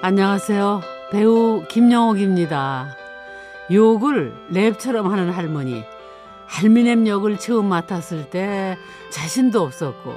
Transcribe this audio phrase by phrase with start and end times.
[0.00, 0.80] 안녕하세요.
[1.10, 2.96] 배우 김영옥입니다.
[3.72, 5.82] 욕을 랩처럼 하는 할머니.
[6.46, 8.78] 할미넴 역을 처음 맡았을 때
[9.10, 10.14] 자신도 없었고,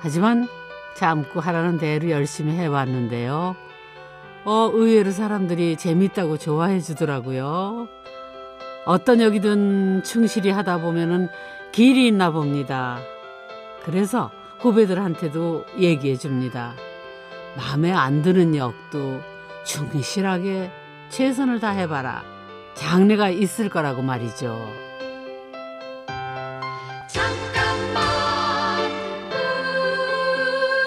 [0.00, 0.48] 하지만
[0.96, 3.54] 참고 하라는 대로 열심히 해봤는데요.
[4.44, 7.86] 어, 의외로 사람들이 재밌다고 좋아해 주더라고요.
[8.86, 11.28] 어떤 역이든 충실히 하다 보면은
[11.70, 12.98] 길이 있나 봅니다.
[13.84, 16.74] 그래서 후배들한테도 얘기해 줍니다.
[17.56, 19.20] 마음에 안 드는 역도
[19.64, 20.70] 충실하게
[21.10, 22.24] 최선을 다해봐라.
[22.74, 24.58] 장래가 있을 거라고 말이죠.
[27.06, 28.90] 잠깐만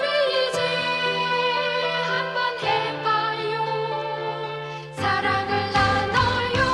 [0.00, 0.60] 우리 이제
[2.02, 3.64] 한번 해봐요
[4.96, 6.64] 사랑을 나눠요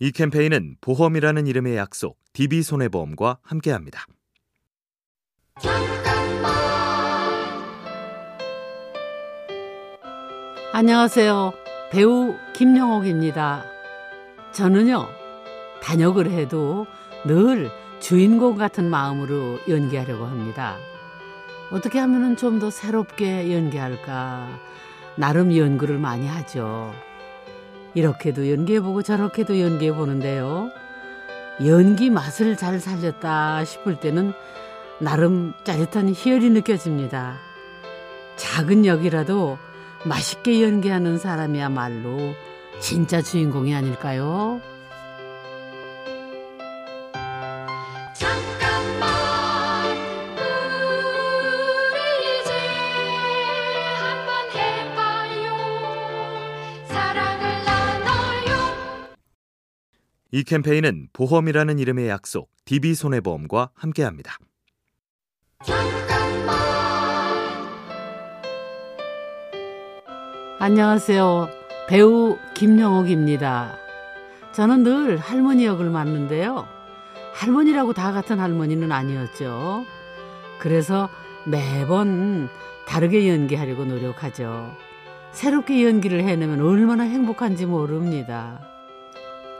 [0.00, 4.06] 이 캠페인은 보험이라는 이름의 약속 DB손해보험과 함께합니다.
[10.78, 11.54] 안녕하세요.
[11.90, 13.64] 배우 김영옥입니다.
[14.52, 15.08] 저는요,
[15.82, 16.84] 단역을 해도
[17.24, 20.76] 늘 주인공 같은 마음으로 연기하려고 합니다.
[21.70, 24.48] 어떻게 하면 좀 더 새롭게 연기할까?
[25.14, 26.92] 나름 연구를 많이 하죠.
[27.94, 30.68] 이렇게도 연기해보고 저렇게도 연기해보는데요.
[31.64, 34.34] 연기 맛을 잘 살렸다 싶을 때는
[34.98, 37.38] 나름 짜릿한 희열이 느껴집니다.
[38.36, 39.56] 작은 역이라도
[40.06, 42.34] 맛있게 연기하는 사람이야말로
[42.80, 44.60] 진짜 주인공이 아닐까요?
[48.14, 49.96] 잠깐만
[51.92, 52.52] 우리 이제
[53.98, 55.56] 한번 해봐요
[56.88, 59.16] 사랑을 나눠요
[60.30, 64.38] 이 캠페인은 보험이라는 이름의 약속 DB손해보험과 함께합니다.
[70.58, 71.50] 안녕하세요.
[71.86, 73.76] 배우 김영옥입니다.
[74.52, 76.66] 저는 늘 할머니 역을 맡는데요.
[77.34, 79.84] 할머니라고 다 같은 할머니는 아니었죠.
[80.58, 81.10] 그래서
[81.44, 82.48] 매번
[82.86, 84.74] 다르게 연기하려고 노력하죠.
[85.30, 88.58] 새롭게 연기를 해내면 얼마나 행복한지 모릅니다.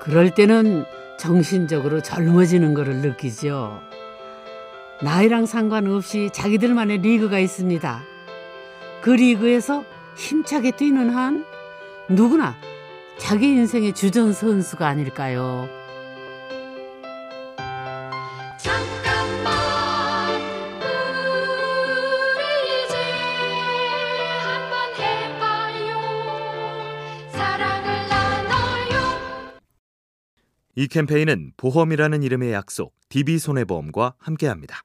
[0.01, 0.87] 그럴 때는
[1.19, 3.83] 정신적으로 젊어지는 것을 느끼죠.
[5.03, 8.03] 나이랑 상관없이 자기들만의 리그가 있습니다.
[9.03, 9.85] 그 리그에서
[10.17, 11.45] 힘차게 뛰는 한
[12.09, 12.57] 누구나
[13.19, 15.69] 자기 인생의 주전 선수가 아닐까요?
[18.59, 19.53] 잠깐만
[22.37, 22.97] 우리 이제
[24.43, 25.89] 한번 해봐요
[27.31, 28.97] 사랑을 나눠요
[30.77, 34.83] 이 캠페인은 보험이라는 이름의 약속 DB손해보험과 함께합니다.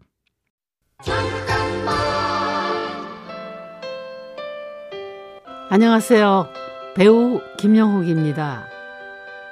[5.74, 6.50] 안녕하세요.
[6.96, 8.66] 배우 김영옥입니다.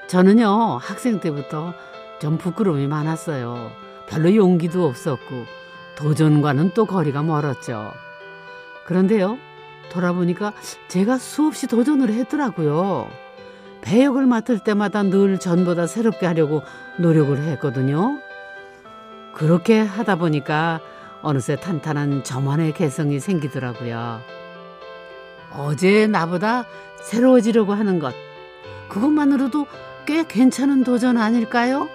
[0.08, 1.74] 저는요, 학생 때부터
[2.20, 3.72] 좀 부끄러움이 많았어요.
[4.06, 5.46] 별로 용기도 없었고,
[5.96, 7.94] 도전과는 또 거리가 멀었죠.
[8.84, 9.38] 그런데요,
[9.94, 10.52] 돌아보니까
[10.90, 13.10] 제가 수없이 도전을 했더라고요.
[13.80, 16.64] 배역을 맡을 때마다 늘 전보다 새롭게 하려고
[16.98, 18.20] 노력을 했거든요.
[19.34, 20.82] 그렇게 하다 보니까
[21.22, 24.39] 어느새 탄탄한 저만의 개성이 생기더라고요.
[25.52, 26.66] 어제 나보다
[27.04, 28.14] 새로워지려고 하는 것.
[28.90, 29.68] 그것만으로도
[30.06, 31.88] 꽤 괜찮은 도전 아닐까요?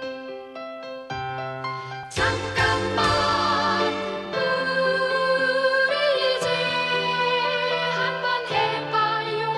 [2.09, 3.93] 잠깐만
[5.89, 6.47] 우리 이제
[7.91, 9.53] 한번 해봐요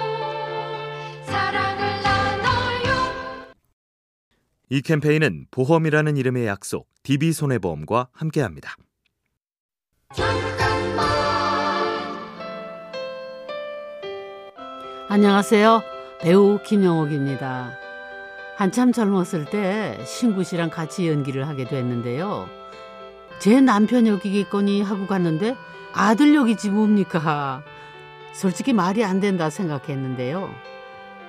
[1.26, 2.94] 사랑을 나눠요
[4.70, 8.76] 이 캠페인은 보험이라는 이름의 약속 DB손해보험과 함께합니다.
[15.08, 15.84] 안녕하세요.
[16.20, 17.78] 배우 김영옥입니다.
[18.56, 22.48] 한참 젊었을 때 신구 씨랑 같이 연기를 하게 됐는데요.
[23.38, 25.54] 제 남편 역이겠거니 하고 갔는데
[25.92, 27.62] 아들 역이지 뭡니까?
[28.32, 30.50] 솔직히 말이 안 된다 생각했는데요.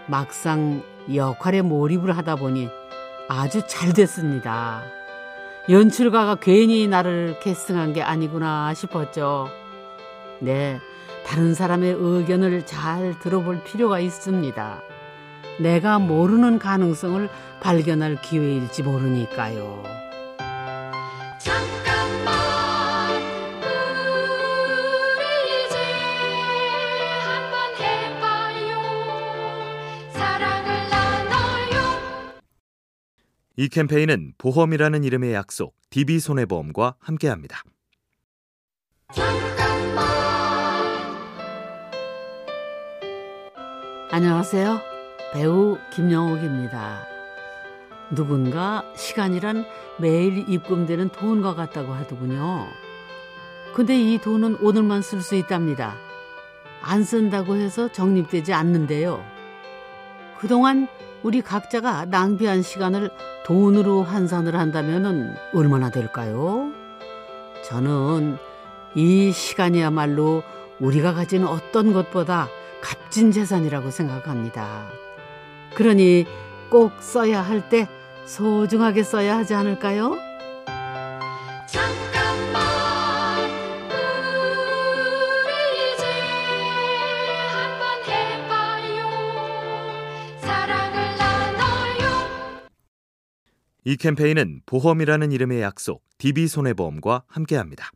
[0.08, 0.82] 막상
[1.14, 2.70] 역할에 몰입을 하다 보니
[3.28, 4.82] 아주 잘 됐습니다.
[5.70, 9.50] 연출가가 괜히 나를 캐스팅한 게 아니구나 싶었죠.
[10.40, 10.80] 네,
[11.28, 14.82] 다른 사람의 의견을 잘 들어볼 필요가 있습니다.
[15.60, 17.30] 내가 모르는 가능성을
[17.60, 19.84] 발견할 기회일지 모르니까요.
[21.38, 22.34] 잠깐만
[25.18, 25.78] 우리 이제
[27.26, 28.80] 한번 해봐요
[30.14, 32.40] 사랑을 나눠요
[33.58, 37.64] 이 캠페인은 보험이라는 이름의 약속 DB손해보험과 함께합니다.
[39.14, 39.47] 잠깐
[44.18, 44.82] 안녕하세요.
[45.32, 47.06] 배우 김영옥입니다.
[48.10, 49.64] 누군가 시간이란
[50.00, 52.66] 매일 입금되는 돈과 같다고 하더군요.
[53.76, 55.98] 근데 이 돈은 오늘만 쓸 수 있답니다.
[56.82, 59.24] 안 쓴다고 해서 적립되지 않는데요.
[60.40, 60.88] 그동안
[61.22, 63.12] 우리 각자가 낭비한 시간을
[63.46, 66.72] 돈으로 환산을 한다면 얼마나 될까요?
[67.66, 68.40] 저는
[68.96, 70.42] 이 시간이야말로
[70.80, 72.48] 우리가 가진 어떤 것보다
[72.82, 74.88] 값진 재산이라고 생각합니다.
[75.76, 76.26] 그러니
[76.70, 77.88] 꼭 써야 할 때
[78.26, 80.18] 소중하게 써야 하지 않을까요?
[81.66, 83.50] 잠깐만
[85.46, 86.04] 우리 이제
[87.54, 89.00] 한번 해봐요
[90.42, 92.70] 사랑을 나눠요
[93.86, 97.92] 이 캠페인은 보험이라는 이름의 약속 DB손해보험과 함께합니다.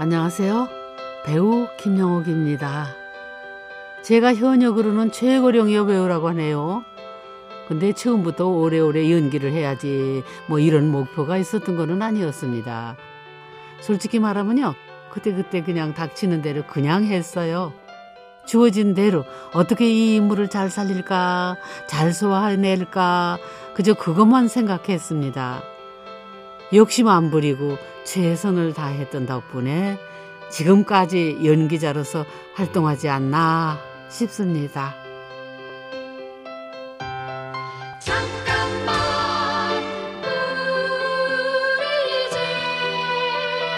[0.00, 0.68] 안녕하세요.
[1.24, 2.86] 배우 김영옥입니다.
[4.04, 6.84] 제가 현역으로는 최고령 여배우라고 하네요.
[7.66, 12.96] 근데 처음부터 오래오래 연기를 해야지 뭐 이런 목표가 있었던 거는 아니었습니다.
[13.80, 14.72] 솔직히 말하면요.
[15.10, 17.72] 그때그때 그냥 닥치는 대로 그냥 했어요.
[18.46, 21.56] 주어진 대로 어떻게 이 인물을 잘 살릴까,
[21.88, 23.38] 잘 소화해낼까,
[23.74, 25.77] 그저 그것만 생각했습니다.
[26.74, 29.98] 욕심 안 부리고 최선을 다했던 덕분에
[30.50, 32.24] 지금까지 연기자로서
[32.54, 33.78] 활동하지 않나
[34.10, 34.94] 싶습니다.
[38.00, 38.96] 잠깐만
[41.74, 42.38] 우리 이제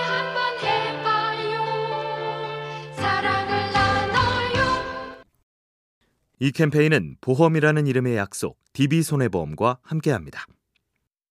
[0.06, 1.62] 한번 해봐요
[2.94, 5.24] 사랑을 나눠요
[6.40, 10.46] 이 캠페인은 보험이라는 이름의 약속 DB손해보험과 함께합니다.